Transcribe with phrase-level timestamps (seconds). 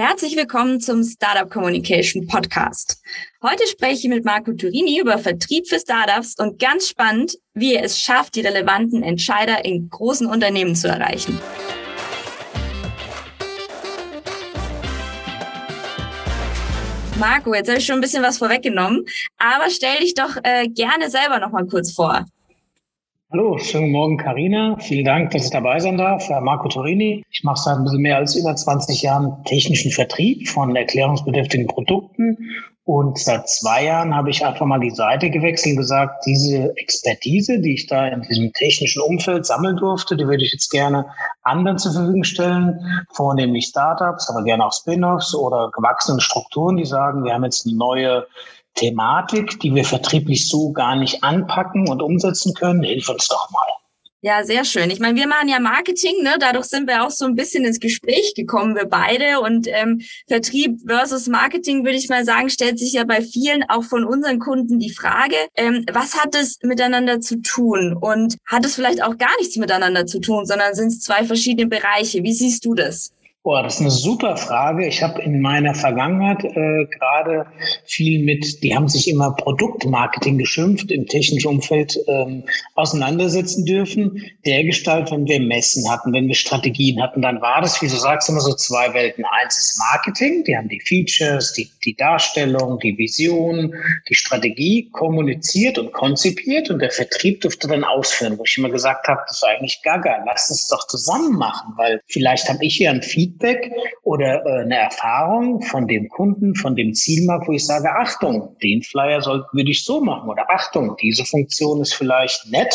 [0.00, 3.02] Herzlich willkommen zum Startup Communication Podcast.
[3.42, 7.82] Heute spreche ich mit Marco Turini über Vertrieb für Startups und ganz spannend, wie er
[7.82, 11.40] es schafft, die relevanten Entscheider in großen Unternehmen zu erreichen.
[17.18, 19.04] Marco, jetzt habe ich schon ein bisschen was vorweggenommen,
[19.36, 22.24] aber stell dich doch äh, gerne selber noch mal kurz vor.
[23.30, 24.78] Hallo, schönen Morgen, Karina.
[24.78, 26.30] Vielen Dank, dass ich dabei sein darf.
[26.40, 27.22] Marco Torini.
[27.30, 32.38] Ich mache seit ein bisschen mehr als über 20 Jahren technischen Vertrieb von erklärungsbedürftigen Produkten.
[32.84, 37.60] Und seit zwei Jahren habe ich einfach mal die Seite gewechselt und gesagt, diese Expertise,
[37.60, 41.04] die ich da in diesem technischen Umfeld sammeln durfte, die würde ich jetzt gerne
[41.42, 42.80] anderen zur Verfügung stellen,
[43.12, 47.76] vornehmlich Startups, aber gerne auch Spin-offs oder gewachsene Strukturen, die sagen, wir haben jetzt eine
[47.76, 48.26] neue
[48.78, 52.82] Thematik, die wir vertrieblich so gar nicht anpacken und umsetzen können.
[52.82, 53.78] Hilf uns doch mal.
[54.20, 54.90] Ja, sehr schön.
[54.90, 56.34] Ich meine, wir machen ja Marketing, ne?
[56.40, 59.38] Dadurch sind wir auch so ein bisschen ins Gespräch gekommen, wir beide.
[59.40, 63.84] Und ähm, Vertrieb versus Marketing, würde ich mal sagen, stellt sich ja bei vielen auch
[63.84, 67.96] von unseren Kunden die Frage, ähm, was hat es miteinander zu tun?
[68.00, 71.68] Und hat es vielleicht auch gar nichts miteinander zu tun, sondern sind es zwei verschiedene
[71.68, 72.24] Bereiche?
[72.24, 73.12] Wie siehst du das?
[73.48, 74.86] Boah, das ist eine super Frage.
[74.86, 77.46] Ich habe in meiner Vergangenheit äh, gerade
[77.86, 84.22] viel mit, die haben sich immer Produktmarketing geschimpft, im technischen Umfeld ähm, auseinandersetzen dürfen.
[84.44, 87.96] Der Gestalt, wenn wir Messen hatten, wenn wir Strategien hatten, dann war das, wie du
[87.96, 89.24] sagst, immer so zwei Welten.
[89.24, 93.72] Eins ist Marketing, die haben die Features, die, die Darstellung, die Vision,
[94.10, 99.08] die Strategie kommuniziert und konzipiert und der Vertrieb durfte dann ausführen, wo ich immer gesagt
[99.08, 102.90] habe, das ist eigentlich gaga, lass uns doch zusammen machen, weil vielleicht habe ich hier
[102.90, 103.70] ein Feedback Feedback
[104.02, 108.82] oder äh, eine Erfahrung von dem Kunden, von dem Zielmarkt, wo ich sage, Achtung, den
[108.82, 112.74] Flyer soll, würde ich so machen oder Achtung, diese Funktion ist vielleicht nett,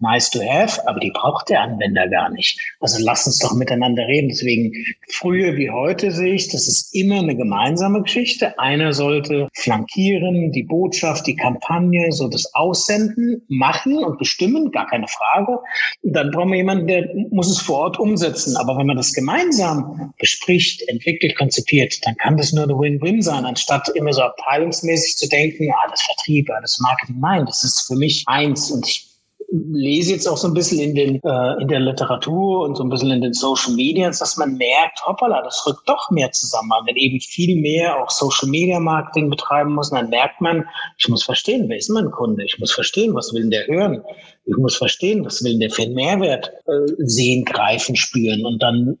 [0.00, 2.58] nice to have, aber die braucht der Anwender gar nicht.
[2.80, 4.28] Also lass uns doch miteinander reden.
[4.28, 4.72] Deswegen
[5.10, 8.58] früher wie heute sehe ich, das ist immer eine gemeinsame Geschichte.
[8.58, 15.08] Einer sollte flankieren, die Botschaft, die Kampagne, so das Aussenden machen und bestimmen, gar keine
[15.08, 15.58] Frage.
[16.02, 18.56] Dann brauchen wir jemanden, der muss es vor Ort umsetzen.
[18.56, 23.44] Aber wenn man das gemeinsam bespricht, entwickelt, konzipiert, dann kann das nur eine Win-Win sein,
[23.44, 27.20] anstatt immer so abteilungsmäßig zu denken, alles Vertrieb, alles Marketing.
[27.20, 29.12] Nein, das ist für mich eins und ich
[29.52, 32.88] lese jetzt auch so ein bisschen in, den, äh, in der Literatur und so ein
[32.88, 36.70] bisschen in den Social Media, dass man merkt, hoppala, das rückt doch mehr zusammen.
[36.86, 40.66] Wenn eben viel mehr auch Social Media Marketing betreiben muss, dann merkt man,
[40.96, 42.44] ich muss verstehen, wer ist mein Kunde?
[42.44, 44.02] Ich muss verstehen, was will der hören?
[44.46, 48.46] Ich muss verstehen, was will der für einen Mehrwert äh, sehen, greifen, spüren?
[48.46, 48.98] Und dann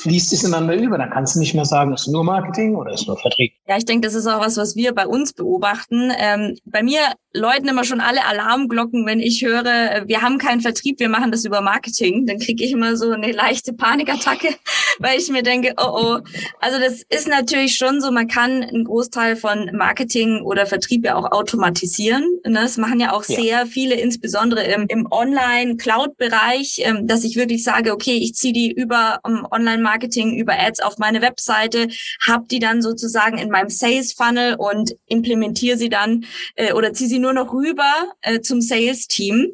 [0.00, 0.98] fließt es ineinander über.
[0.98, 3.52] Dann kannst du nicht mehr sagen, ist nur Marketing oder ist nur Vertrieb.
[3.66, 6.12] Ja, ich denke, das ist auch was, was wir bei uns beobachten.
[6.18, 7.00] Ähm, bei mir
[7.32, 11.30] läuten immer schon alle Alarmglocken, wenn ich höre, äh, wir haben keinen Vertrieb, wir machen
[11.30, 12.26] das über Marketing.
[12.26, 14.48] Dann kriege ich immer so eine leichte Panikattacke,
[14.98, 16.18] weil ich mir denke, oh oh.
[16.60, 21.14] Also das ist natürlich schon so, man kann einen Großteil von Marketing oder Vertrieb ja
[21.16, 22.24] auch automatisieren.
[22.44, 22.60] Ne?
[22.62, 23.66] Das machen ja auch sehr ja.
[23.66, 29.20] viele, insbesondere im, im Online-Cloud-Bereich, ähm, dass ich wirklich sage, okay, ich ziehe die über
[29.24, 31.88] um, Online-Marketing, über Ads auf meine Webseite,
[32.26, 36.24] habe die dann sozusagen in meinem Sales-Funnel und implementiere sie dann
[36.56, 39.52] äh, oder ziehe sie nur noch rüber äh, zum Sales-Team.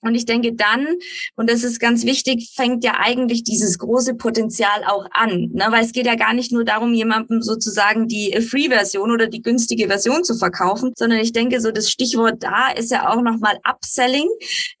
[0.00, 0.86] Und ich denke dann,
[1.34, 5.50] und das ist ganz wichtig, fängt ja eigentlich dieses große Potenzial auch an.
[5.52, 5.66] Ne?
[5.70, 9.88] Weil es geht ja gar nicht nur darum, jemandem sozusagen die Free-Version oder die günstige
[9.88, 14.28] Version zu verkaufen, sondern ich denke, so das Stichwort da ist ja auch nochmal Upselling.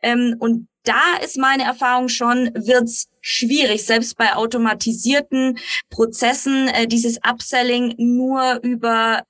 [0.02, 5.58] Ähm, und da ist meine Erfahrung schon, wird's schwierig, selbst bei automatisierten
[5.90, 9.22] Prozessen, äh, dieses Upselling nur über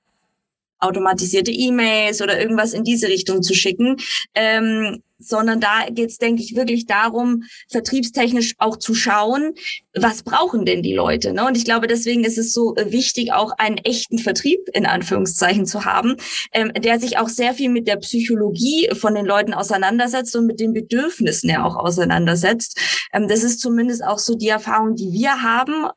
[0.79, 3.97] automatisierte E-Mails oder irgendwas in diese Richtung zu schicken.
[4.33, 9.53] Ähm, sondern da geht es, denke ich, wirklich darum, vertriebstechnisch auch zu schauen,
[9.93, 11.33] was brauchen denn die Leute.
[11.33, 11.45] Ne?
[11.45, 15.85] Und ich glaube, deswegen ist es so wichtig, auch einen echten Vertrieb in Anführungszeichen zu
[15.85, 16.15] haben,
[16.53, 20.59] ähm, der sich auch sehr viel mit der Psychologie von den Leuten auseinandersetzt und mit
[20.59, 22.79] den Bedürfnissen ja auch auseinandersetzt.
[23.13, 25.87] Ähm, das ist zumindest auch so die Erfahrung, die wir haben,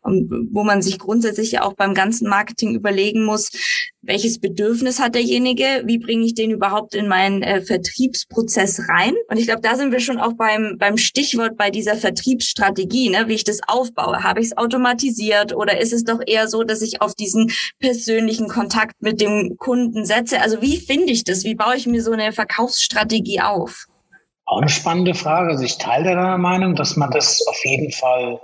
[0.51, 3.51] wo man sich grundsätzlich ja auch beim ganzen Marketing überlegen muss,
[4.03, 9.12] welches Bedürfnis hat derjenige, wie bringe ich den überhaupt in meinen äh, Vertriebsprozess rein.
[9.29, 13.29] Und ich glaube, da sind wir schon auch beim, beim Stichwort bei dieser Vertriebsstrategie, ne,
[13.29, 14.23] wie ich das aufbaue.
[14.23, 18.49] Habe ich es automatisiert oder ist es doch eher so, dass ich auf diesen persönlichen
[18.49, 20.41] Kontakt mit dem Kunden setze?
[20.41, 21.45] Also wie finde ich das?
[21.45, 23.87] Wie baue ich mir so eine Verkaufsstrategie auf?
[24.45, 25.51] Auch eine spannende Frage.
[25.51, 28.41] Also ich teile deine Meinung, dass man das auf jeden Fall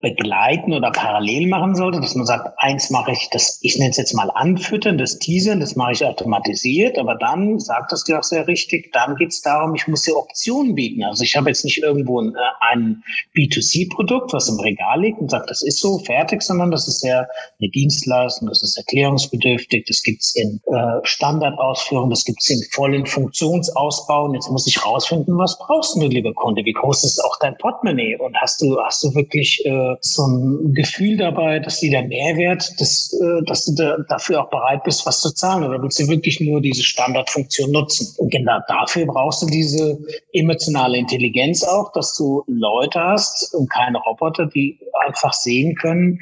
[0.00, 3.98] begleiten oder parallel machen sollte, dass man sagt, eins mache ich, das, ich nenne es
[3.98, 8.22] jetzt mal anfüttern, das Teasern, das mache ich automatisiert, aber dann, sagt das dir auch
[8.22, 11.04] sehr richtig, dann geht es darum, ich muss dir Optionen bieten.
[11.04, 13.02] Also ich habe jetzt nicht irgendwo ein, äh, ein
[13.36, 17.26] B2C-Produkt, was im Regal liegt und sagt, das ist so fertig, sondern das ist ja
[17.60, 24.24] eine Dienstleistung, das ist erklärungsbedürftig, das gibt's in äh, Standardausführung, das gibt's in vollen Funktionsausbau
[24.24, 27.58] und jetzt muss ich rausfinden, was brauchst du, lieber Kunde, wie groß ist auch dein
[27.58, 32.06] Portemonnaie und hast du, hast du wirklich äh, so ein Gefühl dabei, dass dir der
[32.06, 35.64] Mehrwert, dass, äh, dass du da, dafür auch bereit bist, was zu zahlen.
[35.64, 38.14] Oder willst du wirklich nur diese Standardfunktion nutzen?
[38.18, 39.98] Und genau dafür brauchst du diese
[40.32, 46.20] emotionale Intelligenz auch, dass du Leute hast und keine Roboter, die einfach sehen können,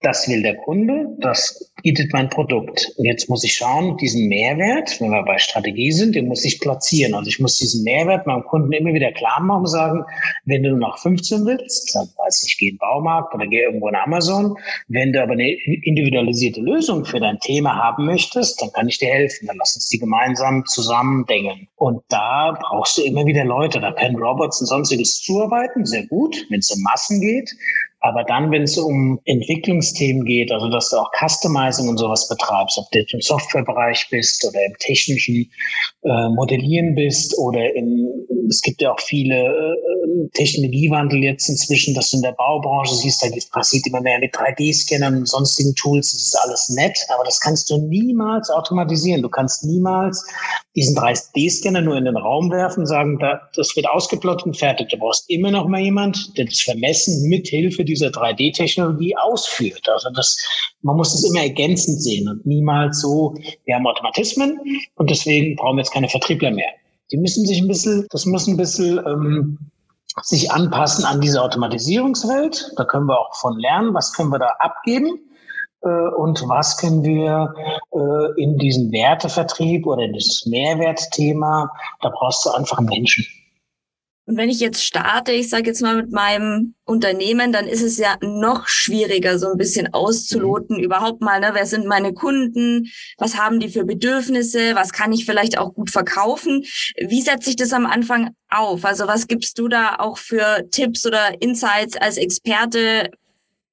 [0.00, 2.92] das will der Kunde, das bietet mein Produkt.
[2.96, 6.60] Und jetzt muss ich schauen, diesen Mehrwert, wenn wir bei Strategie sind, den muss ich
[6.60, 7.14] platzieren.
[7.14, 10.04] Also ich muss diesen Mehrwert meinem Kunden immer wieder klar machen und sagen,
[10.44, 13.88] wenn du noch 15 willst, dann weiß ich, geh in den Baumarkt oder geh irgendwo
[13.88, 14.56] in Amazon.
[14.86, 19.08] Wenn du aber eine individualisierte Lösung für dein Thema haben möchtest, dann kann ich dir
[19.08, 19.46] helfen.
[19.46, 21.68] Dann lass uns die gemeinsam zusammen denken.
[21.76, 23.80] Und da brauchst du immer wieder Leute.
[23.80, 27.50] Da können Robots und sonstiges zuarbeiten, sehr gut, wenn es um Massen geht.
[28.00, 32.78] Aber dann, wenn es um Entwicklungsthemen geht, also dass du auch Customizing und sowas betreibst,
[32.78, 35.50] ob du jetzt im Softwarebereich bist oder im technischen
[36.04, 38.08] äh, Modellieren bist oder in,
[38.48, 43.22] es gibt ja auch viele äh, Technologiewandel jetzt inzwischen, dass du in der Baubranche siehst,
[43.22, 47.40] da passiert immer mehr mit 3D-Scannern und sonstigen Tools, das ist alles nett, aber das
[47.40, 49.22] kannst du niemals automatisieren.
[49.22, 50.24] Du kannst niemals
[50.78, 54.90] diesen 3D-Scanner nur in den Raum werfen, sagen, da, das wird ausgeplottet und fertig.
[54.90, 59.88] Du brauchst immer noch mal jemand, der das Vermessen mit Hilfe dieser 3D-Technologie ausführt.
[59.88, 60.38] Also das,
[60.82, 63.34] man muss es immer ergänzend sehen und niemals so,
[63.64, 64.60] wir haben Automatismen
[64.94, 66.70] und deswegen brauchen wir jetzt keine Vertriebler mehr.
[67.10, 69.58] Die müssen sich ein bisschen, das muss ein bisschen ähm,
[70.22, 72.72] sich anpassen an diese Automatisierungswelt.
[72.76, 75.27] Da können wir auch von lernen, was können wir da abgeben
[76.16, 77.54] und was können wir
[77.92, 81.70] äh, in diesen Wertevertrieb oder in dieses Mehrwertthema,
[82.00, 83.26] da brauchst du einfach Menschen.
[84.28, 87.96] Und wenn ich jetzt starte, ich sage jetzt mal mit meinem Unternehmen, dann ist es
[87.96, 90.82] ja noch schwieriger, so ein bisschen auszuloten, mhm.
[90.82, 95.24] überhaupt mal, ne, wer sind meine Kunden, was haben die für Bedürfnisse, was kann ich
[95.24, 96.62] vielleicht auch gut verkaufen.
[96.98, 98.84] Wie setze ich das am Anfang auf?
[98.84, 103.10] Also was gibst du da auch für Tipps oder Insights als Experte?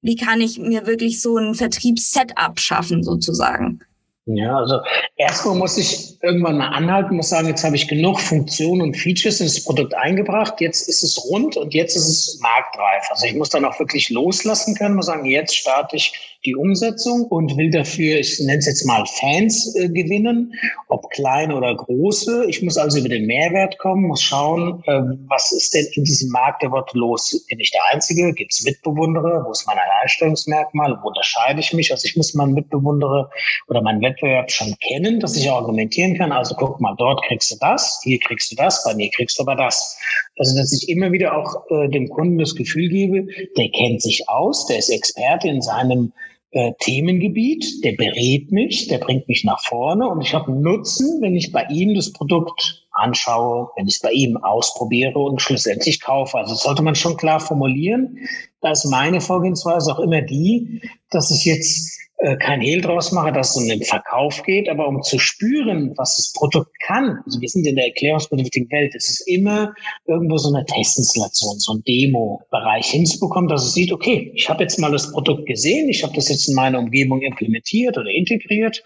[0.06, 3.80] Wie kann ich mir wirklich so ein Vertriebssetup schaffen, sozusagen?
[4.28, 4.80] Ja, also
[5.16, 9.40] erstmal muss ich irgendwann mal anhalten, muss sagen, jetzt habe ich genug Funktionen und Features
[9.40, 13.04] in das Produkt eingebracht, jetzt ist es rund und jetzt ist es marktreif.
[13.10, 17.24] Also ich muss dann auch wirklich loslassen können, muss sagen, jetzt starte ich die Umsetzung
[17.24, 20.54] und will dafür, ich nenne es jetzt mal Fans äh, gewinnen,
[20.88, 22.46] ob kleine oder große.
[22.48, 26.30] Ich muss also über den Mehrwert kommen, muss schauen, äh, was ist denn in diesem
[26.30, 27.44] Markt überhaupt los?
[27.48, 28.32] Bin ich der Einzige?
[28.32, 29.44] Gibt es Mitbewunderer?
[29.46, 30.98] Wo ist mein Alleinstellungsmerkmal?
[31.02, 31.90] Wo unterscheide ich mich?
[31.90, 33.28] Also ich muss meinen Mitbewunderer
[33.68, 36.30] oder meinen Wettbewerb schon kennen, dass ich argumentieren kann.
[36.30, 39.42] Also guck mal, dort kriegst du das, hier kriegst du das, bei mir kriegst du
[39.42, 39.98] aber das.
[40.38, 43.26] Also dass ich immer wieder auch äh, dem Kunden das Gefühl gebe,
[43.56, 46.12] der kennt sich aus, der ist Experte in seinem
[46.52, 51.36] äh, Themengebiet, der berät mich, der bringt mich nach vorne und ich habe Nutzen, wenn
[51.36, 56.38] ich bei ihm das Produkt anschaue, wenn ich es bei ihm ausprobiere und schlussendlich kaufe.
[56.38, 58.18] Also sollte man schon klar formulieren.
[58.60, 63.32] Da ist meine Vorgehensweise auch immer die, dass ich jetzt äh, kein Hehl draus mache,
[63.32, 67.18] dass es um den Verkauf geht, aber um zu spüren, was das Produkt kann.
[67.26, 68.94] Also wir sind in der erklärungsbedürftigen Welt.
[68.94, 69.74] Es ist immer
[70.06, 74.78] irgendwo so eine Testinstallation, so ein Demo-Bereich hinzubekommen, dass es sieht, okay, ich habe jetzt
[74.78, 78.82] mal das Produkt gesehen, ich habe das jetzt in meiner Umgebung implementiert oder integriert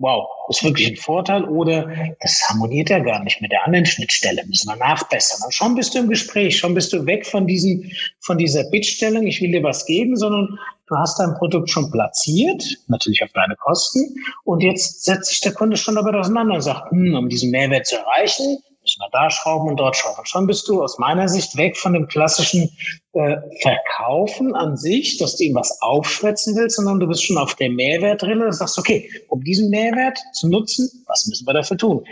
[0.00, 1.88] wow, ist wirklich ein Vorteil oder
[2.20, 5.42] das harmoniert ja gar nicht mit der anderen Schnittstelle, müssen wir nachbessern.
[5.44, 7.90] Und schon bist du im Gespräch, schon bist du weg von diesem,
[8.20, 12.64] von dieser Bittstellung, ich will dir was geben, sondern du hast dein Produkt schon platziert,
[12.88, 16.90] natürlich auf deine Kosten, und jetzt setzt sich der Kunde schon damit auseinander und sagt,
[16.90, 18.58] hm, um diesen Mehrwert zu erreichen,
[18.90, 20.24] müssen wir da schrauben und dort schrauben.
[20.26, 22.70] Schon bist du aus meiner Sicht weg von dem klassischen
[23.12, 27.54] äh, Verkaufen an sich, dass du ihm was aufschwätzen willst, sondern du bist schon auf
[27.54, 32.04] der Mehrwertrille und sagst, okay, um diesen Mehrwert zu nutzen, was müssen wir dafür tun?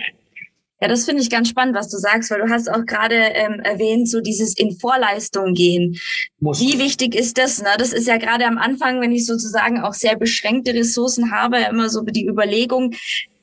[0.81, 3.59] Ja, das finde ich ganz spannend, was du sagst, weil du hast auch gerade ähm,
[3.65, 5.99] erwähnt, so dieses in Vorleistung gehen.
[6.39, 6.61] Muss.
[6.61, 7.61] Wie wichtig ist das?
[7.61, 7.71] Ne?
[7.79, 11.89] Das ist ja gerade am Anfang, wenn ich sozusagen auch sehr beschränkte Ressourcen habe, immer
[11.89, 12.95] so die Überlegung,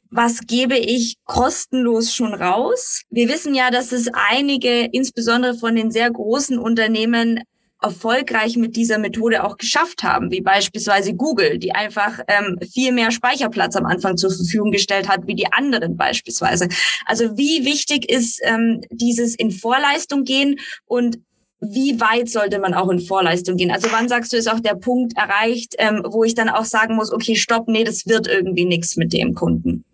[0.09, 3.01] was gebe ich kostenlos schon raus?
[3.09, 7.41] Wir wissen ja, dass es einige, insbesondere von den sehr großen Unternehmen,
[7.81, 13.12] erfolgreich mit dieser Methode auch geschafft haben, wie beispielsweise Google, die einfach ähm, viel mehr
[13.12, 16.67] Speicherplatz am Anfang zur Verfügung gestellt hat, wie die anderen beispielsweise.
[17.05, 21.19] Also wie wichtig ist ähm, dieses in Vorleistung gehen und
[21.59, 23.71] wie weit sollte man auch in Vorleistung gehen?
[23.71, 26.95] Also wann sagst du, ist auch der Punkt erreicht, ähm, wo ich dann auch sagen
[26.95, 29.85] muss, okay, stopp, nee, das wird irgendwie nichts mit dem Kunden?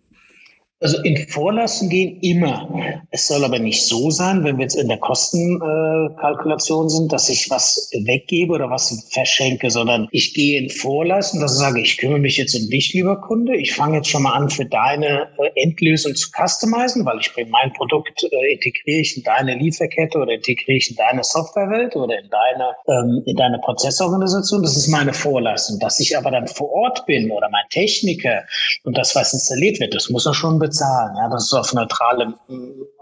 [0.82, 2.68] Also in Vorlassen gehen immer.
[3.10, 7.28] Es soll aber nicht so sein, wenn wir jetzt in der Kostenkalkulation äh, sind, dass
[7.28, 11.98] ich was weggebe oder was verschenke, sondern ich gehe in Vorlassen, dass ich sage, ich
[11.98, 13.56] kümmere mich jetzt um dich, lieber Kunde.
[13.56, 17.50] Ich fange jetzt schon mal an, für deine äh, Endlösung zu customizen, weil ich bringe
[17.50, 22.18] mein Produkt, äh, integriere ich in deine Lieferkette oder integriere ich in deine Softwarewelt oder
[22.18, 24.62] in deine, ähm, in deine Prozessorganisation.
[24.62, 25.78] Das ist meine Vorlassung.
[25.78, 28.42] Dass ich aber dann vor Ort bin oder mein Techniker
[28.82, 31.16] und das, was installiert wird, das muss er schon bezahlen.
[31.16, 32.34] Ja, das ist auf neutrale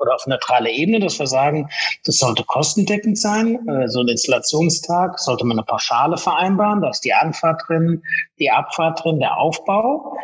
[0.00, 1.68] oder auf neutrale Ebene, dass wir sagen,
[2.04, 3.66] das sollte kostendeckend sein.
[3.68, 6.80] Äh, so ein Installationstag sollte man eine Pauschale vereinbaren.
[6.80, 8.02] Da ist die Anfahrt drin,
[8.38, 10.16] die Abfahrt drin, der Aufbau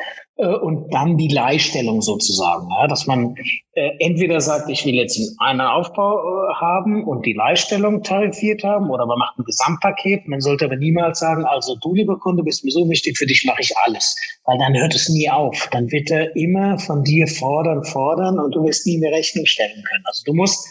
[0.44, 3.34] und dann die Leihstellung sozusagen, ja, dass man
[3.72, 8.90] äh, entweder sagt, ich will jetzt einen Aufbau äh, haben und die Leihstellung tarifiert haben
[8.90, 10.28] oder man macht ein Gesamtpaket.
[10.28, 13.44] Man sollte aber niemals sagen, also du, lieber Kunde, bist mir so wichtig, für dich
[13.46, 14.14] mache ich alles,
[14.44, 15.68] weil dann hört es nie auf.
[15.72, 19.82] Dann wird er immer von dir fordern, fordern und du wirst nie eine Rechnung stellen
[19.88, 20.04] können.
[20.04, 20.68] Also du musst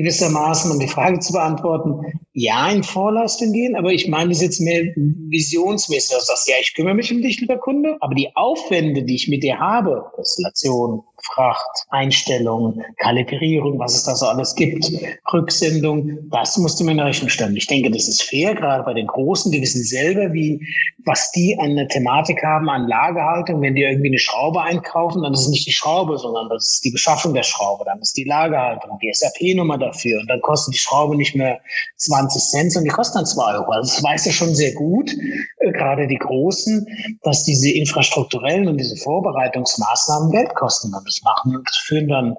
[0.00, 4.60] gewissermaßen, um die Frage zu beantworten, ja in Vorleistung gehen, aber ich meine das jetzt
[4.60, 6.16] mehr visionsmäßig.
[6.16, 9.28] Du sagst, ja, ich kümmere mich um dich, lieber Kunde, aber die Aufwände, die ich
[9.28, 11.02] mit dir habe, Installation,
[11.34, 14.88] Fracht, Einstellung, Kalibrierung, was es da so alles gibt,
[15.32, 17.56] Rücksendung, das musst du mir in Rechnung stellen.
[17.56, 20.64] Ich denke, das ist fair, gerade bei den Großen, die wissen selber, wie,
[21.04, 23.60] was die an der Thematik haben, an Lagerhaltung.
[23.62, 26.84] Wenn die irgendwie eine Schraube einkaufen, dann ist es nicht die Schraube, sondern das ist
[26.84, 30.78] die Beschaffung der Schraube, dann ist die Lagerhaltung, die SAP-Nummer dafür und dann kostet die
[30.78, 31.60] Schraube nicht mehr
[31.96, 33.70] 20 Cent, sondern die kostet dann 2 Euro.
[33.72, 35.10] Also das weiß er schon sehr gut,
[35.58, 36.86] äh, gerade die Großen,
[37.22, 40.94] dass diese infrastrukturellen und diese Vorbereitungsmaßnahmen Geld kosten.
[40.94, 42.36] Und das machen, das führen dann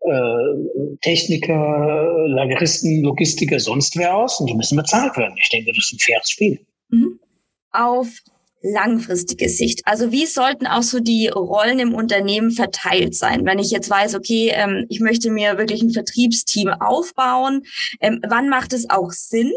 [0.00, 5.34] äh, Techniker, Lageristen, Logistiker, sonst wer aus und die müssen bezahlt werden.
[5.40, 6.66] Ich denke, das ist ein faires Spiel.
[6.88, 7.20] Mhm.
[7.70, 8.08] Auf
[8.62, 9.82] langfristige Sicht?
[9.84, 13.44] Also wie sollten auch so die Rollen im Unternehmen verteilt sein?
[13.44, 17.62] Wenn ich jetzt weiß, okay, ähm, ich möchte mir wirklich ein Vertriebsteam aufbauen,
[18.00, 19.52] ähm, wann macht es auch Sinn?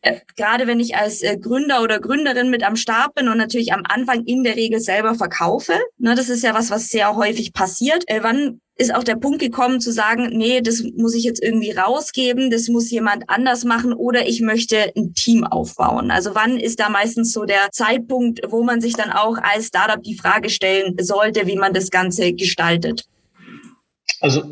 [0.00, 3.72] Äh, gerade wenn ich als äh, Gründer oder Gründerin mit am Start bin und natürlich
[3.72, 7.52] am Anfang in der Regel selber verkaufe, ne, das ist ja was, was sehr häufig
[7.52, 8.08] passiert.
[8.08, 11.70] Äh, wann ist auch der Punkt gekommen zu sagen, nee, das muss ich jetzt irgendwie
[11.70, 16.10] rausgeben, das muss jemand anders machen oder ich möchte ein Team aufbauen.
[16.10, 20.02] Also wann ist da meistens so der Zeitpunkt, wo man sich dann auch als Startup
[20.02, 23.06] die Frage stellen sollte, wie man das Ganze gestaltet?
[24.20, 24.42] Also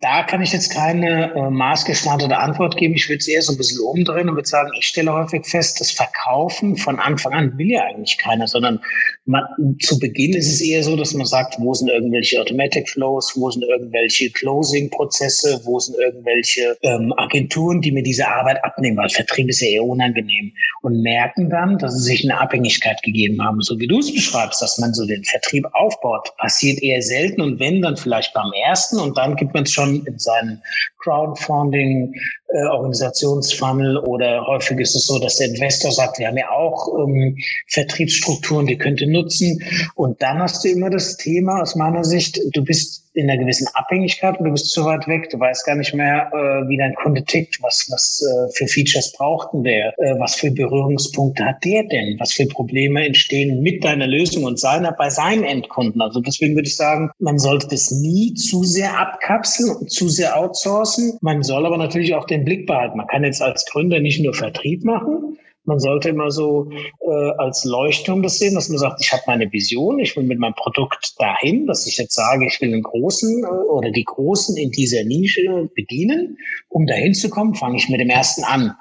[0.00, 2.94] da kann ich jetzt keine äh, maßgeschneiderte Antwort geben.
[2.94, 5.78] Ich würde es eher so ein bisschen umdrehen und würde sagen, ich stelle häufig fest,
[5.78, 8.80] das Verkaufen von Anfang an will ja eigentlich keiner, sondern
[9.26, 9.44] man,
[9.80, 13.50] zu Beginn ist es eher so, dass man sagt, wo sind irgendwelche Automatic Flows, wo
[13.50, 19.50] sind irgendwelche Closing-Prozesse, wo sind irgendwelche ähm, Agenturen, die mir diese Arbeit abnehmen, weil Vertrieb
[19.50, 23.60] ist ja eher unangenehm und merken dann, dass sie sich eine Abhängigkeit gegeben haben.
[23.60, 27.60] So wie du es beschreibst, dass man so den Vertrieb aufbaut, passiert eher selten und
[27.60, 30.62] wenn, dann vielleicht beim ersten und dann gibt man es schon schon in seinem
[30.98, 32.14] Crowdfunding,
[32.52, 36.88] äh, Organisationsfunnel oder häufig ist es so, dass der Investor sagt, wir haben ja auch
[36.98, 37.36] ähm,
[37.68, 39.62] Vertriebsstrukturen, die könnt ihr nutzen.
[39.94, 43.66] Und dann hast du immer das Thema aus meiner Sicht, du bist in einer gewissen
[43.74, 45.30] Abhängigkeit und du bist zu weit weg.
[45.30, 49.12] Du weißt gar nicht mehr, äh, wie dein Kunde tickt, was, was äh, für Features
[49.12, 53.84] braucht denn der, äh, was für Berührungspunkte hat der denn, was für Probleme entstehen mit
[53.84, 56.00] deiner Lösung und seiner bei seinen Endkunden.
[56.00, 60.38] Also deswegen würde ich sagen, man sollte das nie zu sehr abkapseln und zu sehr
[60.38, 61.18] outsourcen.
[61.20, 62.98] Man soll aber natürlich auch den Blick behalten.
[62.98, 67.64] Man kann jetzt als Gründer nicht nur Vertrieb machen, man sollte immer so äh, als
[67.64, 71.14] Leuchtturm das sehen, dass man sagt, ich habe meine Vision, ich will mit meinem Produkt
[71.20, 75.04] dahin, dass ich jetzt sage, ich will den Großen äh, oder die Großen in dieser
[75.04, 76.38] Nische bedienen.
[76.68, 78.74] Um dahin zu kommen, fange ich mit dem ersten an.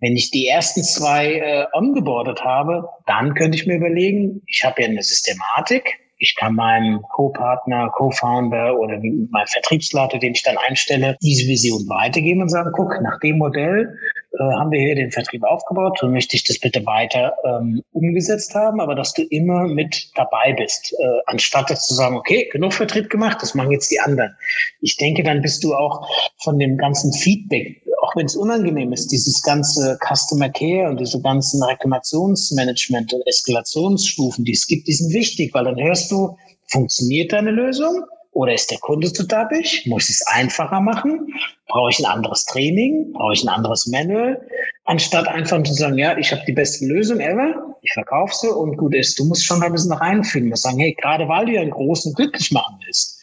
[0.00, 4.82] Wenn ich die ersten zwei äh, ongeboardet habe, dann könnte ich mir überlegen, ich habe
[4.82, 11.16] ja eine Systematik, ich kann meinem Co-Partner, Co-Founder oder meinem Vertriebsleiter, den ich dann einstelle,
[11.22, 13.98] diese Vision weitergeben und sagen, guck, nach dem Modell
[14.32, 18.54] äh, haben wir hier den Vertrieb aufgebaut und möchte ich das bitte weiter ähm, umgesetzt
[18.54, 22.72] haben, aber dass du immer mit dabei bist, äh, anstatt jetzt zu sagen, okay, genug
[22.72, 24.36] Vertrieb gemacht, das machen jetzt die anderen.
[24.80, 26.08] Ich denke, dann bist du auch
[26.42, 31.20] von dem ganzen Feedback, auch wenn es unangenehm ist, dieses ganze Customer Care und diese
[31.20, 36.36] ganzen Reklamationsmanagement und Eskalationsstufen, die es gibt, die sind wichtig, weil dann hörst du,
[36.68, 38.04] funktioniert deine Lösung?
[38.32, 39.86] Oder ist der Kunde zu tappig?
[39.86, 41.32] Muss ich es einfacher machen?
[41.68, 43.12] Brauche ich ein anderes Training?
[43.14, 44.40] Brauche ich ein anderes Manual?
[44.84, 48.76] Anstatt einfach zu sagen, ja, ich habe die beste Lösung ever, ich verkaufe sie und
[48.76, 49.18] gut ist.
[49.18, 50.50] Du musst schon ein bisschen reinfühlen.
[50.50, 53.15] Du sagen, hey, gerade weil du ja einen Großen glücklich machen willst.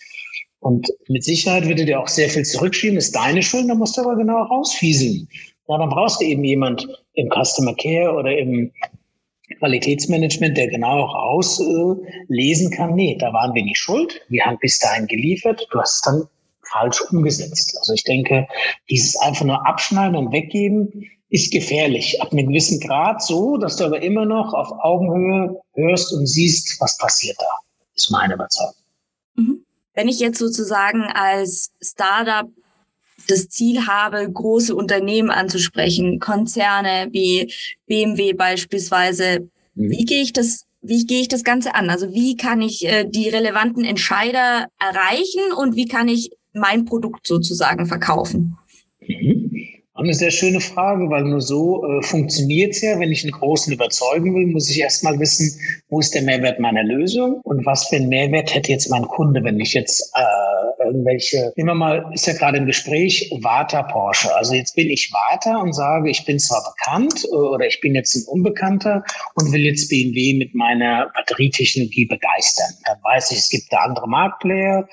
[0.64, 4.02] Und mit Sicherheit würde dir auch sehr viel zurückschieben, ist deine Schuld, da musst du
[4.02, 5.28] aber genau rausfieseln.
[5.68, 8.72] Na, dann brauchst du eben jemand im Customer Care oder im
[9.60, 14.80] Qualitätsmanagement, der genau rauslesen äh, kann, nee, da waren wir nicht schuld, wir haben bis
[14.80, 16.28] dahin geliefert, du hast es dann
[16.72, 17.76] falsch umgesetzt.
[17.78, 18.48] Also ich denke,
[18.90, 22.22] dieses einfach nur abschneiden und weggeben ist gefährlich.
[22.22, 26.80] Ab einem gewissen Grad so, dass du aber immer noch auf Augenhöhe hörst und siehst,
[26.80, 27.60] was passiert da,
[27.96, 28.83] ist meine Überzeugung.
[29.94, 32.50] Wenn ich jetzt sozusagen als Startup
[33.28, 37.54] das Ziel habe, große Unternehmen anzusprechen, Konzerne wie
[37.86, 39.50] BMW beispielsweise.
[39.76, 39.92] Mhm.
[39.92, 41.90] Wie gehe ich das, wie gehe ich das Ganze an?
[41.90, 47.28] Also wie kann ich äh, die relevanten Entscheider erreichen und wie kann ich mein Produkt
[47.28, 48.58] sozusagen verkaufen?
[49.00, 49.73] Mhm.
[49.96, 53.00] Eine sehr schöne Frage, weil nur so äh, funktioniert es ja.
[53.00, 56.84] Wenn ich einen Großen überzeugen will, muss ich erstmal wissen, wo ist der Mehrwert meiner
[56.84, 61.52] Lösung und was für einen Mehrwert hätte jetzt mein Kunde, wenn ich jetzt äh, irgendwelche,
[61.56, 64.34] wir mal, ist ja gerade im Gespräch, Warta Porsche.
[64.36, 67.96] Also jetzt bin ich Warta und sage, ich bin zwar bekannt äh, oder ich bin
[67.96, 69.04] jetzt ein Unbekannter
[69.36, 72.72] und will jetzt BMW mit meiner Batterietechnologie begeistern.
[72.86, 74.88] Dann weiß ich, es gibt da andere Marktplayer.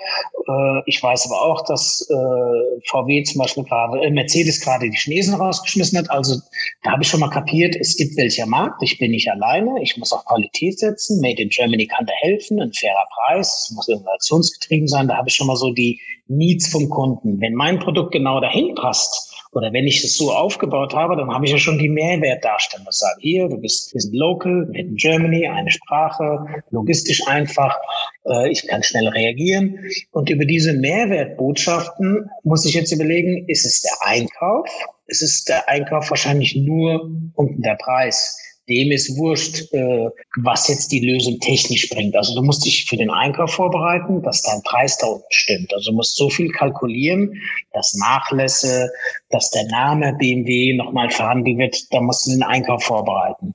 [0.46, 5.34] Äh, ich weiß aber auch, dass äh, VW zum Beispiel gerade, Mercedes gerade die Chinesen
[5.34, 6.10] rausgeschmissen hat.
[6.10, 6.36] Also
[6.82, 8.82] da habe ich schon mal kapiert, es gibt welcher Markt.
[8.82, 9.82] Ich bin nicht alleine.
[9.82, 11.20] Ich muss auf Qualität setzen.
[11.20, 12.60] Made in Germany kann da helfen.
[12.60, 13.64] Ein fairer Preis.
[13.64, 15.08] Es muss innovationsgetrieben sein.
[15.08, 15.79] Da habe ich schon mal so die
[16.26, 17.40] Needs vom Kunden.
[17.40, 21.44] Wenn mein Produkt genau dahin passt, oder wenn ich es so aufgebaut habe, dann habe
[21.44, 22.86] ich ja schon die Mehrwertdarstellung.
[22.86, 27.76] Das sage hier, du bist, sind local, in Germany, eine Sprache, logistisch einfach,
[28.26, 29.78] äh, ich kann schnell reagieren.
[30.12, 34.68] Und über diese Mehrwertbotschaften muss ich jetzt überlegen, ist es der Einkauf?
[35.06, 38.38] Ist es der Einkauf wahrscheinlich nur unten der Preis?
[38.70, 40.08] Dem ist wurscht, äh,
[40.42, 42.16] was jetzt die Lösung technisch bringt.
[42.16, 45.74] Also du musst dich für den Einkauf vorbereiten, dass dein Preis da unten stimmt.
[45.74, 47.34] Also du musst so viel kalkulieren,
[47.72, 48.90] dass Nachlässe,
[49.30, 53.54] dass der Name BMW nochmal verhandelt wird, da musst du den Einkauf vorbereiten.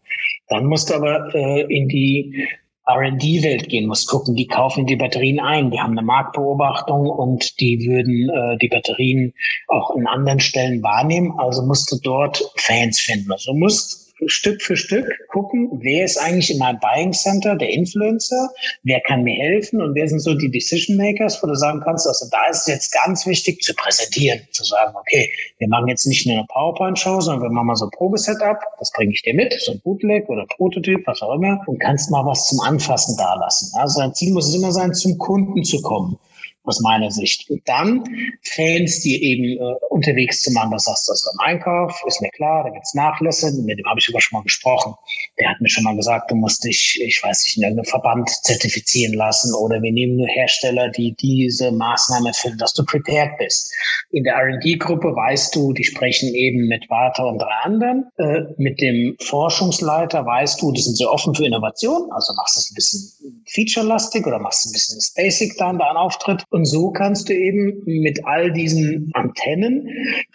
[0.49, 2.47] Dann musst du aber äh, in die
[2.87, 7.79] R&D-Welt gehen, musst gucken, die kaufen die Batterien ein, die haben eine Marktbeobachtung und die
[7.79, 9.33] würden äh, die Batterien
[9.69, 11.33] auch in anderen Stellen wahrnehmen.
[11.39, 13.31] Also musst du dort Fans finden.
[13.31, 18.49] Also musst Stück für Stück gucken, wer ist eigentlich in meinem Buying Center der Influencer,
[18.83, 19.81] wer kann mir helfen?
[19.81, 22.67] Und wer sind so die Decision Makers, wo du sagen kannst, also da ist es
[22.67, 27.21] jetzt ganz wichtig zu präsentieren, zu sagen, okay, wir machen jetzt nicht nur eine PowerPoint-Show,
[27.21, 30.29] sondern wir machen mal so ein Probesetup, das bringe ich dir mit, so ein Bootleg
[30.29, 33.71] oder Prototyp, was auch immer, und kannst mal was zum Anfassen da lassen.
[33.77, 36.17] Also dein Ziel muss es immer sein, zum Kunden zu kommen
[36.65, 37.49] aus meiner Sicht.
[37.49, 38.03] Und dann
[38.43, 42.29] Fans, die eben äh, unterwegs zu machen, was sagst du also beim Einkauf, ist mir
[42.29, 44.93] klar, da gibt's Nachlässe, mit dem habe ich sogar schon mal gesprochen.
[45.39, 48.29] Der hat mir schon mal gesagt, du musst dich, ich weiß nicht, in irgendeinem Verband
[48.29, 53.73] zertifizieren lassen oder wir nehmen nur Hersteller, die diese Maßnahme erfüllen, dass du prepared bist.
[54.11, 58.05] In der R&D-Gruppe weißt du, die sprechen eben mit Warta und drei anderen.
[58.17, 62.59] Äh, mit dem Forschungsleiter weißt du, die sind sehr offen für Innovation, also machst du
[62.59, 66.63] es ein bisschen featurelastig oder machst du ein bisschen Basic da in deinem Auftritt und
[66.63, 69.89] so kannst du eben mit all diesen Antennen,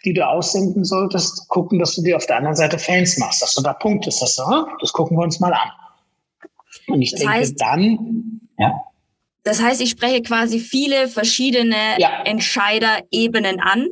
[0.04, 3.54] die du aussenden solltest, gucken, dass du dir auf der anderen Seite Fans machst, dass
[3.54, 4.42] du da punktest, dass du,
[4.83, 5.70] das gucken wir uns mal an.
[6.88, 8.83] Und ich das denke heißt, dann, ja.
[9.44, 12.22] Das heißt, ich spreche quasi viele verschiedene ja.
[12.26, 13.87] Entscheiderebenen an.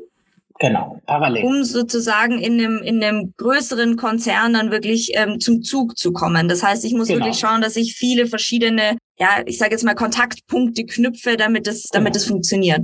[0.61, 1.45] Genau, parallel.
[1.45, 6.47] Um sozusagen in einem, in einem größeren Konzern dann wirklich ähm, zum Zug zu kommen.
[6.47, 7.21] Das heißt, ich muss genau.
[7.21, 11.85] wirklich schauen, dass ich viele verschiedene ja, ich sage jetzt mal Kontaktpunkte knüpfe, damit es,
[11.85, 12.83] damit es funktioniert.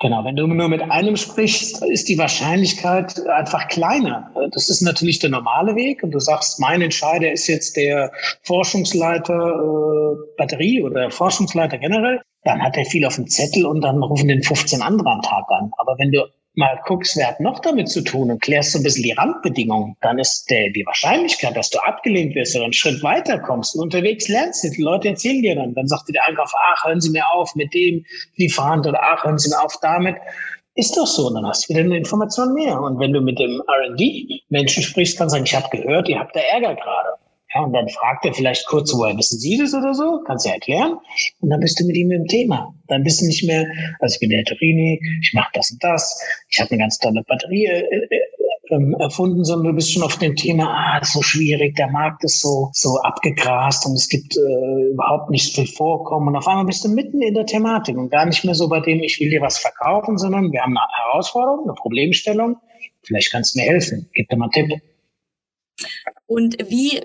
[0.00, 4.30] Genau, wenn du nur mit einem sprichst, ist die Wahrscheinlichkeit einfach kleiner.
[4.52, 9.32] Das ist natürlich der normale Weg und du sagst, mein Entscheider ist jetzt der Forschungsleiter
[9.32, 14.28] äh, Batterie oder Forschungsleiter generell, dann hat er viel auf dem Zettel und dann rufen
[14.28, 15.70] den 15 andere am Tag an.
[15.78, 18.82] Aber wenn du mal guckst, wer hat noch damit zu tun und klärst so ein
[18.82, 23.02] bisschen die Randbedingungen, dann ist der, die Wahrscheinlichkeit, dass du abgelehnt wirst oder einen Schritt
[23.02, 26.52] weiter kommst und unterwegs lernst, die Leute erzählen dir dann, dann sagt dir der Einkauf,
[26.72, 28.04] ach, hören Sie mir auf mit dem
[28.36, 30.16] Lieferant oder ach, hören Sie mir auf damit.
[30.74, 32.78] Ist doch so, dann hast du wieder eine Information mehr.
[32.80, 36.36] Und wenn du mit dem R&D-Menschen sprichst, kannst du sagen, ich habe gehört, ihr habt
[36.36, 36.95] da Ärger gerade.
[37.56, 40.20] Ja, und dann fragt er vielleicht kurz, woher wissen Sie das oder so?
[40.26, 40.98] Kannst du erklären.
[41.40, 42.74] Und dann bist du mit ihm im Thema.
[42.86, 43.66] Dann bist du nicht mehr,
[43.98, 47.22] also ich bin der Torini, ich mache das und das, ich habe eine ganz tolle
[47.26, 48.08] Batterie äh, äh,
[48.72, 51.90] ähm, erfunden, sondern du bist schon auf dem Thema, ah, das ist so schwierig, der
[51.90, 56.28] Markt ist so, so abgegrast und es gibt äh, überhaupt nicht viel Vorkommen.
[56.28, 58.80] Und auf einmal bist du mitten in der Thematik und gar nicht mehr so bei
[58.80, 62.56] dem, ich will dir was verkaufen, sondern wir haben eine Herausforderung, eine Problemstellung.
[63.02, 64.10] Vielleicht kannst du mir helfen.
[64.12, 64.80] Gib dir mal einen Tipp.
[66.26, 67.00] Und wie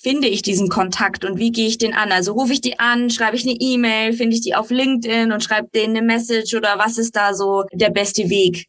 [0.00, 2.12] finde ich diesen Kontakt und wie gehe ich den an?
[2.12, 5.42] Also rufe ich die an, schreibe ich eine E-Mail, finde ich die auf LinkedIn und
[5.42, 8.66] schreibe denen eine Message oder was ist da so der beste Weg?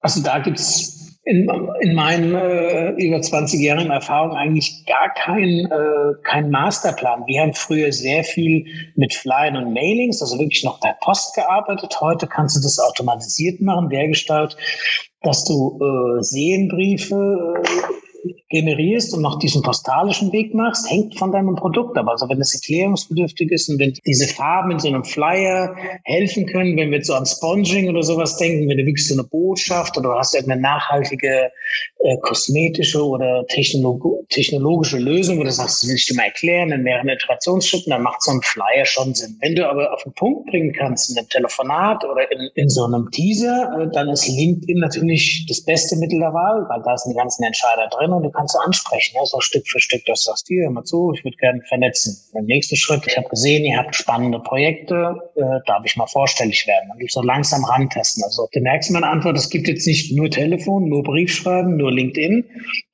[0.00, 1.48] Also da gibt's in,
[1.80, 7.24] in meinen äh, über 20 Jahren Erfahrung eigentlich gar kein, äh, kein Masterplan.
[7.26, 8.64] Wir haben früher sehr viel
[8.96, 12.00] mit Flyern und Mailings, also wirklich noch per Post gearbeitet.
[12.00, 14.56] Heute kannst du das automatisiert machen, dergestalt,
[15.22, 17.54] dass du äh, Sehenbriefe
[18.24, 22.08] äh, generierst und noch diesen postalischen Weg machst, hängt von deinem Produkt ab.
[22.08, 26.76] Also wenn es erklärungsbedürftig ist und wenn diese Farben in so einem Flyer helfen können,
[26.76, 29.96] wenn wir jetzt so an Sponging oder sowas denken, wenn du wirklich so eine Botschaft
[29.96, 31.52] oder hast irgendeine nachhaltige
[32.00, 36.72] äh, kosmetische oder technolog technologische Lösung, wo du sagst, das will ich dir mal erklären
[36.72, 39.36] in mehreren Iterationsschritten, dann macht so ein Flyer schon Sinn.
[39.40, 42.84] Wenn du aber auf den Punkt bringen kannst in einem Telefonat oder in, in so
[42.84, 47.12] einem Teaser, äh, dann ist LinkedIn natürlich das beste Mittel der Wahl, weil da sind
[47.12, 49.24] die ganzen Entscheider drin und du kannst du ansprechen, ne?
[49.24, 52.16] so Stück für Stück, das sagst du, hör mal zu, ich würde gerne vernetzen.
[52.34, 56.66] Der nächste Schritt, ich habe gesehen, ihr habt spannende Projekte, äh, darf ich mal vorstellig
[56.66, 56.88] werden?
[56.88, 58.22] Dann so langsam rantesten.
[58.24, 62.44] Also du merkst meine Antwort, es gibt jetzt nicht nur Telefon, nur Briefschreiben, nur LinkedIn.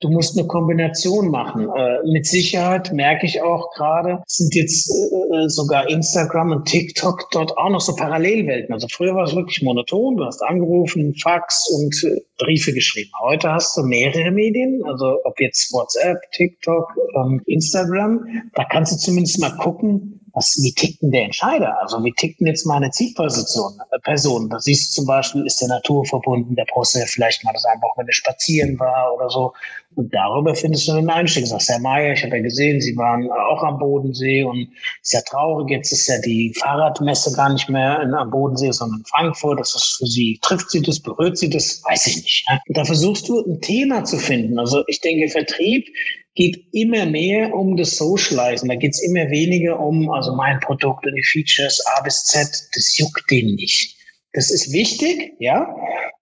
[0.01, 1.69] Du musst eine Kombination machen.
[1.77, 7.57] Äh, mit Sicherheit merke ich auch gerade, sind jetzt äh, sogar Instagram und TikTok dort
[7.57, 8.73] auch noch so Parallelwelten.
[8.73, 13.11] Also früher war es wirklich monoton, du hast angerufen, Fax und äh, Briefe geschrieben.
[13.21, 18.96] Heute hast du mehrere Medien, also ob jetzt WhatsApp, TikTok, ähm, Instagram, da kannst du
[18.96, 21.81] zumindest mal gucken, was, wie tickt denn der Entscheider?
[21.81, 24.51] Also wie tickt denn jetzt meine Zielposition, äh, Person?
[24.51, 27.88] Da siehst du zum Beispiel, ist der Natur verbunden, der Posse vielleicht mal das einfach,
[27.96, 29.55] wenn er spazieren war oder so.
[29.94, 31.46] Und darüber findest du einen Einstieg.
[31.46, 34.68] Sagst, Herr Mayer, ich habe ja gesehen, Sie waren auch am Bodensee und
[35.03, 38.99] ist ja traurig, jetzt ist ja die Fahrradmesse gar nicht mehr in, am Bodensee, sondern
[38.99, 39.59] in Frankfurt.
[39.59, 41.83] Das ist für Sie, trifft Sie das, berührt Sie das?
[41.83, 42.44] Weiß ich nicht.
[42.46, 42.61] Ja?
[42.68, 44.59] Und da versuchst du ein Thema zu finden.
[44.59, 45.87] Also ich denke, Vertrieb
[46.37, 48.68] geht immer mehr um das Socializen.
[48.68, 52.46] Da geht es immer weniger um, also mein Produkt und die Features A bis Z,
[52.75, 53.96] das juckt den nicht.
[54.33, 55.75] Das ist wichtig, ja,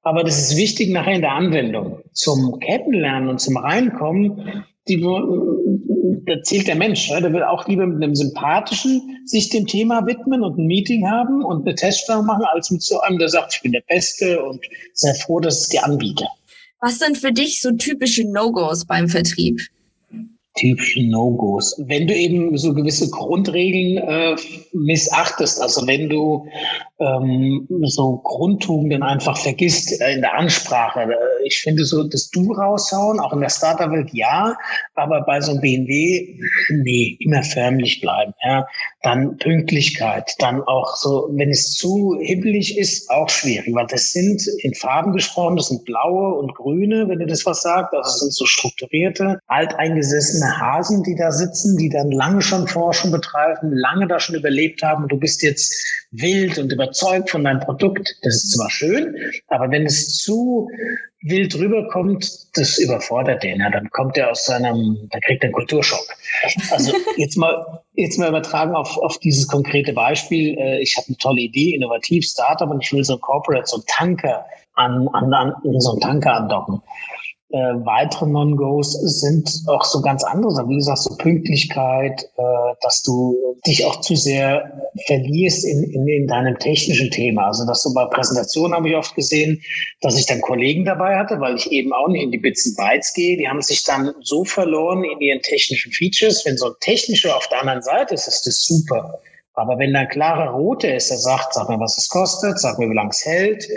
[0.02, 1.98] aber das ist wichtig nachher in der Anwendung.
[2.12, 7.10] Zum Kennenlernen und zum Reinkommen, die, da zählt der Mensch.
[7.10, 11.10] Ja, der will auch lieber mit einem sympathischen sich dem Thema widmen und ein Meeting
[11.10, 14.40] haben und eine Teststellung machen, als mit so einem, der sagt, ich bin der Beste
[14.44, 16.26] und sehr froh, dass es dir anbiete.
[16.80, 19.60] Was sind für dich so typische No-Gos beim Vertrieb?
[20.56, 21.82] Typische No-Gos.
[21.86, 24.36] Wenn du eben so gewisse Grundregeln äh,
[24.72, 26.46] missachtest, also wenn du
[27.00, 31.02] ähm, so Grundtugenden einfach vergisst äh, in der Ansprache.
[31.02, 34.56] Äh, ich finde so, das Du raushauen, auch in der Starterwelt ja,
[34.94, 36.38] aber bei so einem BMW,
[36.70, 38.32] nee, immer förmlich bleiben.
[38.44, 38.66] Ja.
[39.02, 44.46] Dann Pünktlichkeit, dann auch so, wenn es zu hibbelig ist, auch schwierig, weil das sind
[44.62, 48.20] in Farben gesprochen, das sind blaue und grüne, wenn ihr das was sagt, also das
[48.20, 54.06] sind so strukturierte, alteingesessene Hasen, die da sitzen, die dann lange schon Forschung betreiben, lange
[54.06, 55.08] da schon überlebt haben.
[55.08, 55.74] Du bist jetzt
[56.10, 58.16] wild und überzeugt von deinem Produkt.
[58.22, 59.16] Das ist zwar schön,
[59.48, 60.68] aber wenn es zu
[61.22, 63.60] wild rüberkommt, das überfordert den.
[63.60, 66.06] Ja, dann kommt er aus seinem, da kriegt er einen Kulturschock.
[66.70, 70.58] Also jetzt mal, jetzt mal übertragen auf, auf dieses konkrete Beispiel.
[70.58, 73.78] Äh, ich habe eine tolle Idee, innovativ, Startup und ich will so ein Corporate, so
[73.78, 76.82] ein Tanker an, an, an so einen Tanker andocken
[77.50, 80.68] äh, weitere Non-Gos sind auch so ganz andere.
[80.68, 86.26] Wie gesagt, so Pünktlichkeit, äh, dass du dich auch zu sehr verlierst in, in, in
[86.26, 87.46] deinem technischen Thema.
[87.46, 89.62] Also dass du bei Präsentationen habe ich oft gesehen,
[90.00, 92.76] dass ich dann Kollegen dabei hatte, weil ich eben auch nicht in die Bits und
[92.76, 93.36] Bytes gehe.
[93.36, 96.44] Die haben sich dann so verloren in ihren technischen Features.
[96.44, 99.20] Wenn so ein technischer auf der anderen Seite ist, ist das super.
[99.54, 102.78] Aber wenn da ein klarer Rote ist, der sagt, sag mir, was es kostet, sag
[102.78, 103.68] mir, wie lange es hält,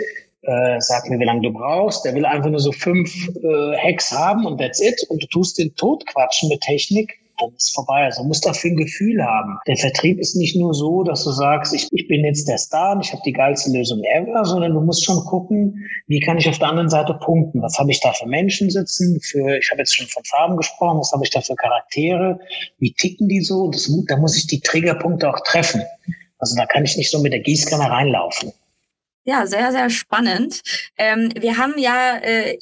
[0.42, 2.04] äh, sag mir, wie lange du brauchst.
[2.04, 5.04] Der will einfach nur so fünf äh, Hacks haben und that's it.
[5.08, 8.04] Und du tust den Tod quatschen mit Technik, dann ist vorbei.
[8.04, 9.58] Also du musst dafür ein Gefühl haben.
[9.66, 12.92] Der Vertrieb ist nicht nur so, dass du sagst, ich, ich bin jetzt der Star
[12.92, 16.48] und ich habe die geilste Lösung ever, sondern du musst schon gucken, wie kann ich
[16.48, 17.62] auf der anderen Seite punkten?
[17.62, 19.20] Was habe ich da für Menschen sitzen?
[19.20, 22.40] Für, ich habe jetzt schon von Farben gesprochen, was habe ich da für Charaktere?
[22.78, 23.70] Wie ticken die so?
[23.70, 25.82] Das, da muss ich die Triggerpunkte auch treffen.
[26.38, 28.52] Also da kann ich nicht so mit der Gießkanne reinlaufen.
[29.28, 30.62] Ja, sehr, sehr spannend.
[30.96, 32.58] Ähm, wir haben ja äh,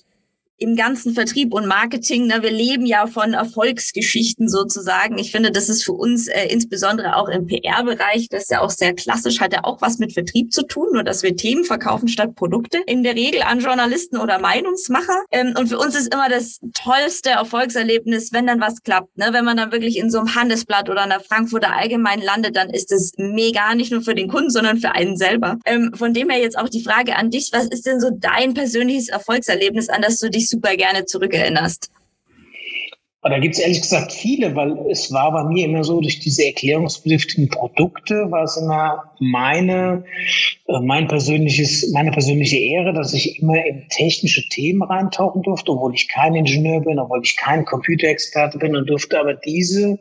[0.58, 2.26] im ganzen Vertrieb und Marketing.
[2.26, 5.18] Ne, wir leben ja von Erfolgsgeschichten sozusagen.
[5.18, 8.70] Ich finde, das ist für uns äh, insbesondere auch im PR-Bereich, das ist ja auch
[8.70, 12.08] sehr klassisch, hat ja auch was mit Vertrieb zu tun, nur dass wir Themen verkaufen
[12.08, 12.78] statt Produkte.
[12.86, 15.24] In der Regel an Journalisten oder Meinungsmacher.
[15.30, 19.16] Ähm, und für uns ist immer das tollste Erfolgserlebnis, wenn dann was klappt.
[19.18, 19.28] Ne?
[19.32, 22.92] Wenn man dann wirklich in so einem Handelsblatt oder einer Frankfurter Allgemein landet, dann ist
[22.92, 25.58] es mega, nicht nur für den Kunden, sondern für einen selber.
[25.66, 28.54] Ähm, von dem her jetzt auch die Frage an dich, was ist denn so dein
[28.54, 31.90] persönliches Erfolgserlebnis, an das du dich super gerne zurückerinnerst?
[33.28, 36.46] da gibt es ehrlich gesagt viele, weil es war bei mir immer so, durch diese
[36.46, 40.04] erklärungsbedürftigen Produkte war es immer meine,
[40.66, 45.94] äh, mein persönliches, meine persönliche Ehre, dass ich immer in technische Themen reintauchen durfte, obwohl
[45.94, 49.98] ich kein Ingenieur bin, obwohl ich kein Computerexperte bin und durfte aber diese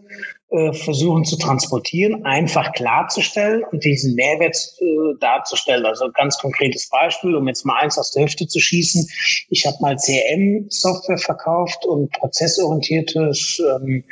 [0.55, 5.85] äh, versuchen zu transportieren, einfach klarzustellen und diesen Mehrwert äh, darzustellen.
[5.85, 9.07] Also ganz konkretes Beispiel, um jetzt mal eins aus der Hüfte zu schießen.
[9.49, 14.03] Ich habe mal CRM-Software verkauft und prozessorientiertes, ähm,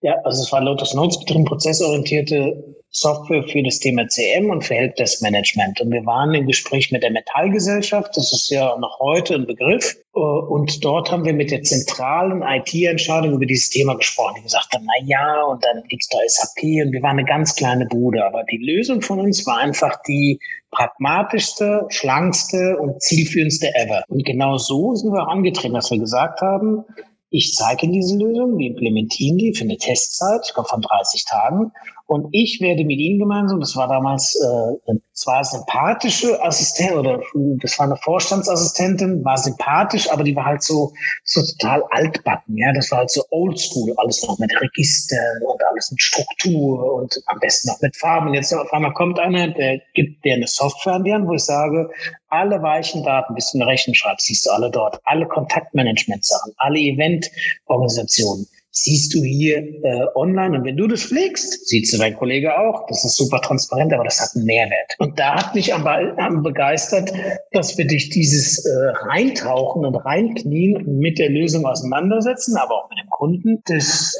[0.00, 4.74] ja, also es war Lotus Notes betrieben, prozessorientierte Software für das Thema CM und für
[4.74, 5.82] Helpdesk-Management.
[5.82, 9.96] Und wir waren im Gespräch mit der Metallgesellschaft, das ist ja noch heute ein Begriff.
[10.14, 14.36] Äh, und dort haben wir mit der zentralen IT-Entscheidung über dieses Thema gesprochen.
[14.38, 17.54] Die gesagt haben, na ja, und dann gibt's da SAP und wir waren eine ganz
[17.54, 18.24] kleine Bude.
[18.24, 24.04] Aber die Lösung von uns war einfach die pragmatischste, schlankste und zielführendste ever.
[24.08, 26.84] Und genau so sind wir angetreten, dass wir gesagt haben,
[27.30, 31.24] ich zeige Ihnen diese Lösung, wir implementieren die für eine Testzeit, ich glaube von 30
[31.24, 31.72] Tagen.
[32.06, 37.20] Und ich werde mit Ihnen gemeinsam, das war damals äh, zwar sympathische Assistentin oder
[37.60, 40.92] das war eine Vorstandsassistentin, war sympathisch, aber die war halt so,
[41.24, 42.56] so total altbacken.
[42.56, 47.20] Ja, das war halt so oldschool, alles noch mit Registern und alles mit Struktur und
[47.26, 48.34] am besten noch mit Farben.
[48.34, 51.44] Jetzt auf einmal kommt einer, der gibt dir eine Software an die Hand, wo ich
[51.44, 51.90] sage,
[52.28, 56.78] alle weichen Daten, bis du eine Rechnung schreibst, siehst du alle dort, alle Kontaktmanagement-Sachen, alle
[56.78, 58.46] Event-Organisationen
[58.78, 60.58] siehst du hier äh, online.
[60.58, 62.86] Und wenn du das pflegst, siehst du dein Kollege auch.
[62.88, 64.94] Das ist super transparent, aber das hat einen Mehrwert.
[64.98, 67.10] Und da hat mich am, am begeistert,
[67.52, 68.70] dass wir durch dieses äh,
[69.08, 74.14] Reintauchen und Reinknien mit der Lösung auseinandersetzen, aber auch mit dem Kunden, das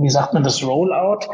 [0.00, 1.26] wie sagt man, das Rollout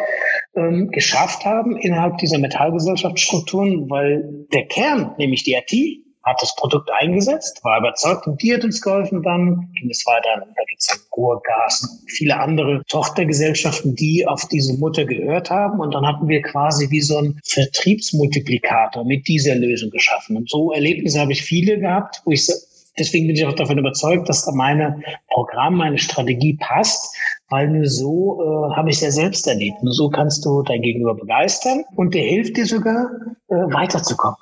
[0.56, 6.90] ähm, geschafft haben innerhalb dieser Metallgesellschaftsstrukturen, weil der Kern, nämlich die IT, hat das Produkt
[6.90, 9.22] eingesetzt, war überzeugt und die hat uns geholfen.
[9.22, 10.46] Dann ging es weiter.
[10.56, 15.80] Da gibt es dann Ruhrgas und viele andere Tochtergesellschaften, die auf diese Mutter gehört haben.
[15.80, 20.36] Und dann hatten wir quasi wie so ein Vertriebsmultiplikator mit dieser Lösung geschaffen.
[20.36, 22.48] Und so Erlebnisse habe ich viele gehabt, wo ich
[22.96, 27.16] Deswegen bin ich auch davon überzeugt, dass da meine Programm, meine Strategie passt,
[27.48, 29.82] weil nur so äh, habe ich es ja selbst erlebt.
[29.82, 33.10] Nur so kannst du dein Gegenüber begeistern und der hilft dir sogar,
[33.48, 34.36] äh, weiterzukommen.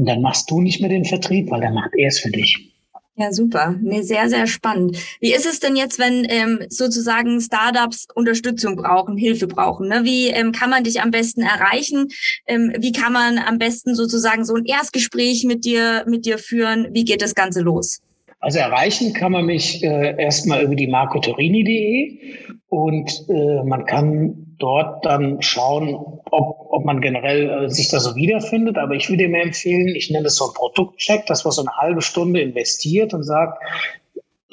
[0.00, 2.72] Und dann machst du nicht mehr den Vertrieb, weil dann macht er es für dich.
[3.16, 3.76] Ja, super.
[3.82, 4.96] Nee, sehr, sehr spannend.
[5.20, 9.88] Wie ist es denn jetzt, wenn ähm, sozusagen Startups Unterstützung brauchen, Hilfe brauchen?
[9.88, 10.04] Ne?
[10.04, 12.08] Wie ähm, kann man dich am besten erreichen?
[12.46, 16.88] Ähm, wie kann man am besten sozusagen so ein Erstgespräch mit dir, mit dir führen?
[16.92, 18.00] Wie geht das Ganze los?
[18.40, 22.18] Also erreichen kann man mich äh, erstmal über die marcotorini.de
[22.68, 28.14] und äh, man kann dort dann schauen, ob, ob man generell äh, sich da so
[28.14, 28.78] wiederfindet.
[28.78, 31.76] Aber ich würde mir empfehlen, ich nenne das so ein Produktcheck, dass man so eine
[31.76, 33.62] halbe Stunde investiert und sagt,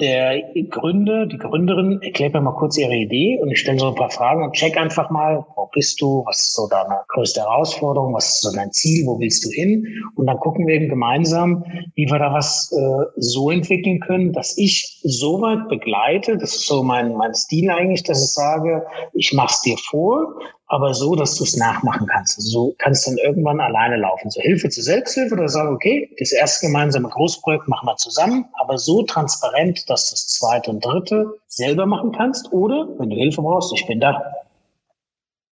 [0.00, 3.94] der Gründer, die Gründerin erklärt mir mal kurz ihre Idee und ich stelle so ein
[3.94, 8.14] paar Fragen und check einfach mal, wo bist du, was ist so deine größte Herausforderung,
[8.14, 9.86] was ist so dein Ziel, wo willst du hin?
[10.14, 14.56] Und dann gucken wir eben gemeinsam, wie wir da was äh, so entwickeln können, dass
[14.56, 19.32] ich so weit begleite, das ist so mein, mein Stil eigentlich, dass ich sage, ich
[19.32, 22.38] mach's dir vor, aber so, dass du es nachmachen kannst.
[22.38, 24.30] Also so kannst du dann irgendwann alleine laufen.
[24.30, 28.78] So Hilfe zur Selbsthilfe oder sagen, okay, das erste gemeinsame Großprojekt machen wir zusammen, aber
[28.78, 33.42] so transparent, dass du das zweite und dritte selber machen kannst oder, wenn du Hilfe
[33.42, 34.22] brauchst, ich bin da.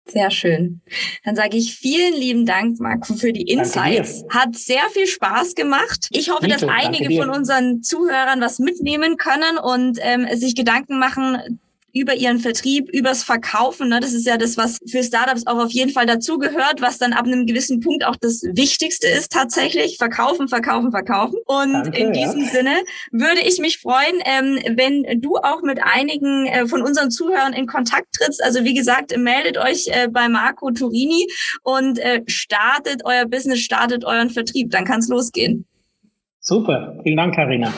[0.07, 0.81] Sehr schön.
[1.23, 4.25] Dann sage ich vielen lieben Dank, Marco, für die Insights.
[4.29, 6.07] Hat sehr viel Spaß gemacht.
[6.11, 10.99] Ich hoffe, Bitte, dass einige von unseren Zuhörern was mitnehmen können und ähm, sich Gedanken
[10.99, 11.59] machen,
[11.93, 13.89] über ihren Vertrieb, übers Verkaufen.
[13.89, 13.99] Ne?
[13.99, 17.25] Das ist ja das, was für Startups auch auf jeden Fall dazugehört, was dann ab
[17.25, 19.97] einem gewissen Punkt auch das Wichtigste ist tatsächlich.
[19.97, 21.39] Verkaufen, verkaufen, verkaufen.
[21.45, 22.49] Und Danke, in diesem ja.
[22.49, 22.75] Sinne
[23.11, 27.67] würde ich mich freuen, ähm, wenn du auch mit einigen äh, von unseren Zuhörern in
[27.67, 28.43] Kontakt trittst.
[28.43, 31.27] Also wie gesagt, meldet euch äh, bei Marco Turini
[31.63, 34.71] und äh, startet euer Business, startet euren Vertrieb.
[34.71, 35.65] Dann kann es losgehen.
[36.39, 36.99] Super.
[37.03, 37.71] Vielen Dank, Karina.